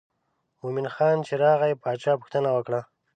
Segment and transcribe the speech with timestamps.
[0.61, 2.81] مومن خان چې راغی باچا پوښتنه وکړه.